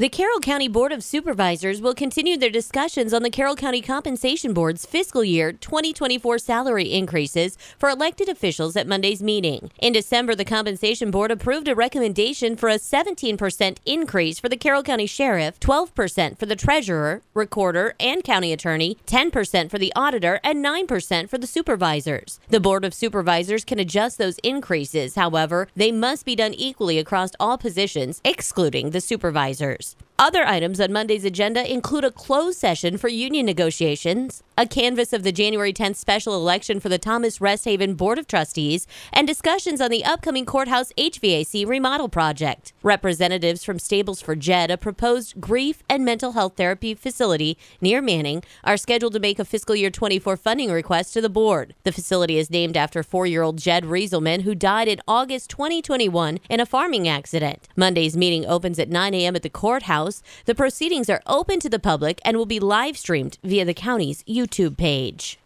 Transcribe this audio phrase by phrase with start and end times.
[0.00, 4.54] The Carroll County Board of Supervisors will continue their discussions on the Carroll County Compensation
[4.54, 9.70] Board's fiscal year 2024 salary increases for elected officials at Monday's meeting.
[9.78, 14.82] In December, the Compensation Board approved a recommendation for a 17% increase for the Carroll
[14.82, 20.64] County Sheriff, 12% for the Treasurer, Recorder, and County Attorney, 10% for the Auditor, and
[20.64, 22.40] 9% for the Supervisors.
[22.48, 27.32] The Board of Supervisors can adjust those increases, however, they must be done equally across
[27.38, 29.89] all positions, excluding the supervisors.
[29.92, 30.09] Thanks.
[30.22, 35.22] Other items on Monday's agenda include a closed session for union negotiations, a canvass of
[35.22, 39.90] the January 10th special election for the Thomas Resthaven Board of Trustees, and discussions on
[39.90, 42.74] the upcoming courthouse HVAC remodel project.
[42.82, 48.42] Representatives from Stables for Jed, a proposed grief and mental health therapy facility near Manning,
[48.62, 51.74] are scheduled to make a fiscal year 24 funding request to the board.
[51.84, 56.40] The facility is named after four year old Jed Rieselman, who died in August 2021
[56.50, 57.68] in a farming accident.
[57.74, 59.34] Monday's meeting opens at 9 a.m.
[59.34, 60.09] at the courthouse.
[60.44, 64.22] The proceedings are open to the public and will be live streamed via the county's
[64.24, 65.38] YouTube page.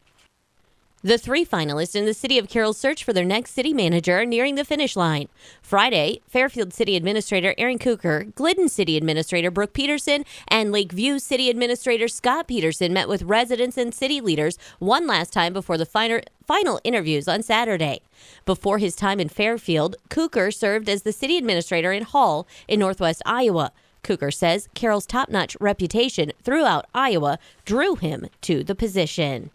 [1.04, 4.24] The three finalists in the City of Carroll's search for their next city manager are
[4.24, 5.28] nearing the finish line.
[5.60, 12.08] Friday, Fairfield City Administrator Aaron Kooiker, Glidden City Administrator Brooke Peterson, and Lakeview City Administrator
[12.08, 16.80] Scott Peterson met with residents and city leaders one last time before the final, final
[16.84, 18.00] interviews on Saturday.
[18.46, 23.20] Before his time in Fairfield, Kooiker served as the city administrator in Hull in northwest
[23.26, 23.72] Iowa.
[24.05, 29.50] Kooiker says Carroll's top notch reputation throughout Iowa drew him to the position.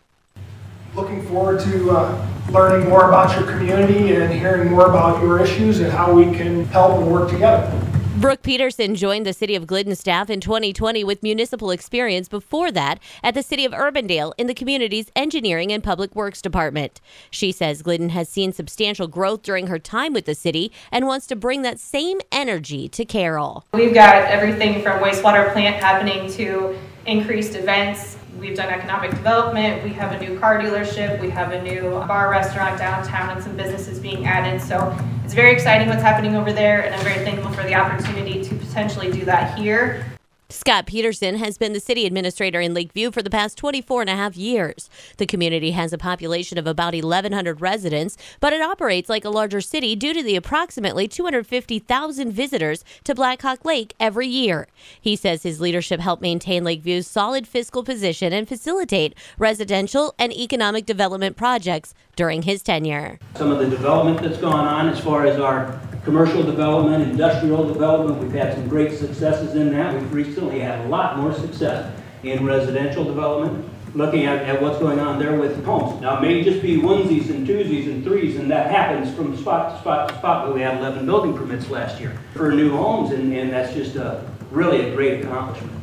[0.96, 5.80] Looking forward to uh, learning more about your community and hearing more about your issues
[5.80, 7.79] and how we can help and work together.
[8.20, 13.00] Brooke Peterson joined the City of Glidden staff in 2020 with municipal experience before that
[13.24, 17.00] at the City of Urbandale in the community's Engineering and Public Works Department.
[17.32, 21.28] She says Glidden has seen substantial growth during her time with the city and wants
[21.28, 23.64] to bring that same energy to Carroll.
[23.72, 28.18] We've got everything from wastewater plant happening to increased events.
[28.38, 29.82] We've done economic development.
[29.82, 31.22] We have a new car dealership.
[31.22, 34.62] We have a new bar restaurant downtown and some businesses being added.
[34.62, 34.94] So
[35.30, 38.56] it's very exciting what's happening over there, and I'm very thankful for the opportunity to
[38.56, 40.04] potentially do that here.
[40.52, 44.16] Scott Peterson has been the city administrator in Lakeview for the past 24 and a
[44.16, 44.90] half years.
[45.18, 49.62] The community has a population of about 1,100 residents, but it operates like a larger
[49.62, 54.68] city due to the approximately 250,000 visitors to Blackhawk Lake every year.
[55.00, 60.88] He says his leadership helped maintain Lakeview's solid fiscal position and facilitate residential and economic
[60.88, 63.20] development projects during his tenure.
[63.36, 68.22] Some of the development that's gone on as far as our commercial development, industrial development.
[68.22, 69.94] We've had some great successes in that.
[69.94, 71.94] We've recently had a lot more success
[72.24, 76.02] in residential development, looking at, at what's going on there with homes.
[76.02, 79.74] Now, it may just be onesies and twosies and threes, and that happens from spot
[79.74, 83.12] to spot to spot, but we had 11 building permits last year for new homes,
[83.12, 85.79] and, and that's just a, really a great accomplishment.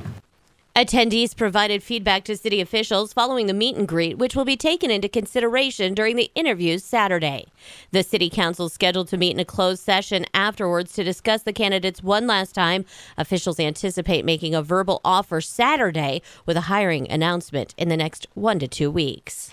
[0.76, 4.90] Attendees provided feedback to city officials following the meet and greet, which will be taken
[4.90, 7.46] into consideration during the interviews Saturday.
[7.92, 11.54] The city council is scheduled to meet in a closed session afterwards to discuss the
[11.54, 12.84] candidates one last time.
[13.16, 18.58] Officials anticipate making a verbal offer Saturday with a hiring announcement in the next one
[18.58, 19.52] to two weeks.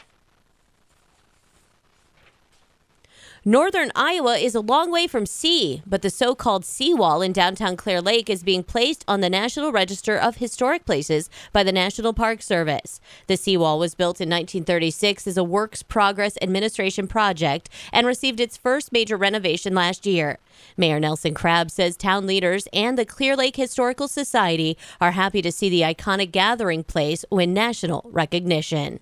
[3.46, 7.76] Northern Iowa is a long way from sea, but the so called seawall in downtown
[7.76, 12.14] Clear Lake is being placed on the National Register of Historic Places by the National
[12.14, 13.02] Park Service.
[13.28, 18.56] The seawall was built in 1936 as a Works Progress Administration project and received its
[18.56, 20.38] first major renovation last year.
[20.78, 25.52] Mayor Nelson Crabb says town leaders and the Clear Lake Historical Society are happy to
[25.52, 29.02] see the iconic gathering place win national recognition.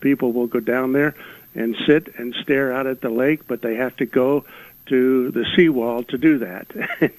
[0.00, 1.14] People will go down there
[1.54, 4.44] and sit and stare out at the lake, but they have to go
[4.86, 6.66] to the seawall to do that.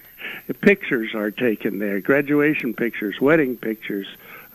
[0.61, 4.07] pictures are taken there, graduation pictures, wedding pictures,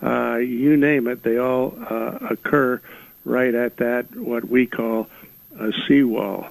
[0.03, 2.81] uh, you name it, they all uh, occur
[3.25, 5.09] right at that, what we call
[5.59, 6.49] a seawall.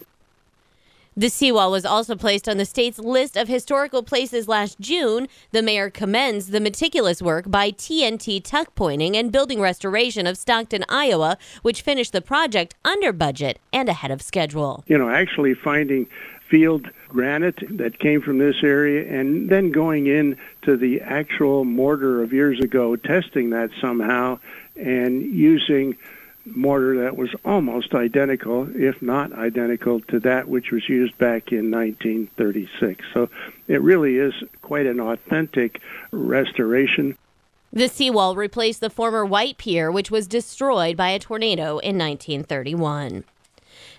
[1.16, 5.28] The seawall was also placed on the state's list of historical places last June.
[5.52, 10.84] The mayor commends the meticulous work by TNT Tuck Pointing and Building Restoration of Stockton,
[10.90, 14.84] Iowa, which finished the project under budget and ahead of schedule.
[14.88, 16.08] You know, actually finding
[16.50, 22.24] field granite that came from this area and then going in to the actual mortar
[22.24, 24.40] of years ago, testing that somehow
[24.76, 25.96] and using
[26.46, 31.72] mortar that was almost identical, if not identical, to that which was used back in
[31.72, 33.06] 1936.
[33.14, 33.30] So
[33.68, 35.82] it really is quite an authentic
[36.12, 37.18] restoration.
[37.72, 43.24] The seawall replaced the former White Pier, which was destroyed by a tornado in 1931.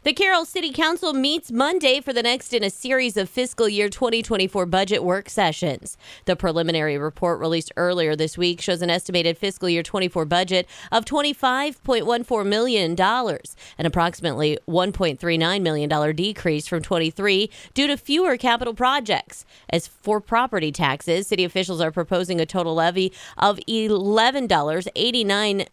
[0.04, 3.88] The Carroll City Council meets Monday for the next in a series of fiscal year
[3.88, 5.96] 2024 budget work sessions.
[6.26, 11.06] The preliminary report released earlier this week shows an estimated fiscal year 24 budget of
[11.06, 19.46] $25.14 million, an approximately $1.39 million decrease from 23 due to fewer capital projects.
[19.70, 25.66] As for property taxes, city officials are proposing a total levy of $11.89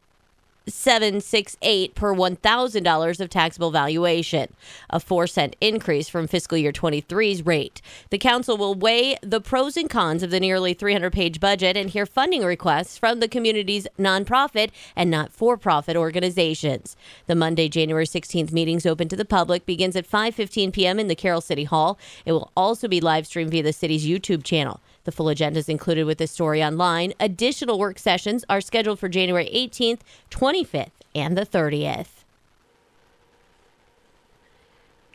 [0.68, 4.54] 768 per $1,000 of taxable valuation,
[4.90, 7.82] a 4 cent increase from fiscal year 23's rate.
[8.10, 12.06] The council will weigh the pros and cons of the nearly 300-page budget and hear
[12.06, 16.96] funding requests from the community's nonprofit and not-for-profit organizations.
[17.28, 21.00] The Monday, January 16th meetings open to the public begins at 5:15 p.m.
[21.00, 21.98] in the Carroll City Hall.
[22.26, 24.80] It will also be live streamed via the city's YouTube channel.
[25.04, 27.14] The full agenda is included with this story online.
[27.20, 32.21] Additional work sessions are scheduled for January 18th, 25th, and the 30th.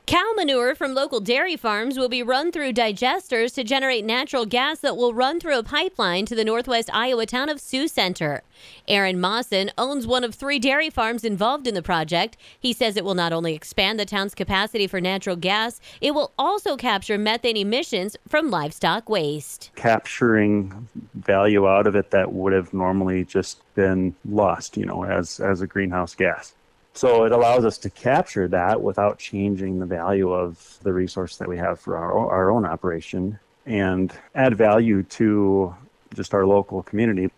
[0.07, 4.79] Cow manure from local dairy farms will be run through digesters to generate natural gas
[4.79, 8.45] that will run through a pipeline to the northwest Iowa town of Sioux Center.
[8.87, 12.37] Aaron Mawson owns one of three dairy farms involved in the project.
[12.61, 16.31] He says it will not only expand the town's capacity for natural gas, it will
[16.39, 19.73] also capture methane emissions from livestock waste.
[19.75, 25.41] Capturing value out of it that would have normally just been lost, you know, as,
[25.41, 26.55] as a greenhouse gas.
[26.97, 31.47] So it allows us to capture that without changing the value of the resource that
[31.47, 35.75] we have for our, our own operation and add value to
[36.15, 37.31] just our local community.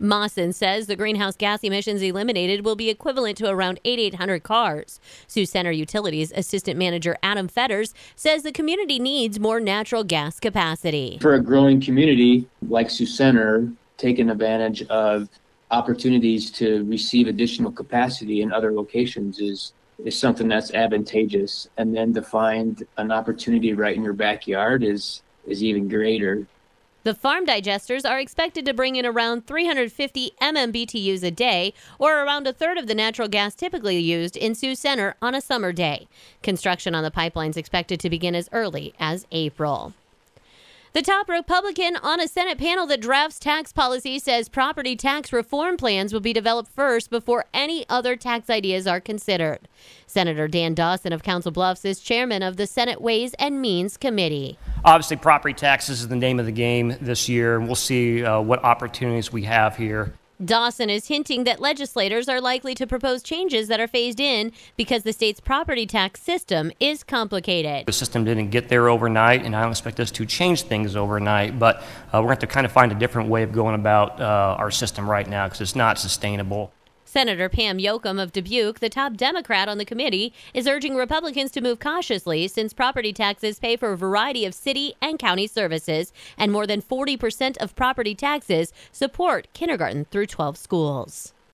[0.00, 4.98] Mawson says the greenhouse gas emissions eliminated will be equivalent to around 8,800 cars.
[5.28, 11.18] Sioux Center Utilities Assistant Manager Adam Fetters says the community needs more natural gas capacity.
[11.20, 15.28] For a growing community like Sioux Center, taking advantage of
[15.72, 19.72] opportunities to receive additional capacity in other locations is
[20.04, 25.22] is something that's advantageous and then to find an opportunity right in your backyard is
[25.46, 26.46] is even greater
[27.04, 32.46] the farm digesters are expected to bring in around 350 MMBTUs a day, or around
[32.46, 36.06] a third of the natural gas typically used in Sioux Center on a summer day.
[36.44, 39.94] Construction on the pipeline is expected to begin as early as April.
[40.94, 45.78] The top Republican on a Senate panel that drafts tax policy says property tax reform
[45.78, 49.68] plans will be developed first before any other tax ideas are considered.
[50.06, 54.58] Senator Dan Dawson of Council Bluffs is chairman of the Senate Ways and Means Committee.
[54.84, 58.42] Obviously, property taxes is the name of the game this year, and we'll see uh,
[58.42, 60.12] what opportunities we have here.
[60.44, 65.02] Dawson is hinting that legislators are likely to propose changes that are phased in because
[65.02, 67.86] the state's property tax system is complicated.
[67.86, 71.58] The system didn't get there overnight, and I don't expect us to change things overnight,
[71.58, 71.82] but uh,
[72.14, 74.56] we're going to have to kind of find a different way of going about uh,
[74.58, 76.72] our system right now because it's not sustainable.
[77.12, 81.60] Senator Pam Jochum of Dubuque, the top Democrat on the committee, is urging Republicans to
[81.60, 86.50] move cautiously since property taxes pay for a variety of city and county services, and
[86.50, 91.34] more than 40% of property taxes support kindergarten through 12 schools.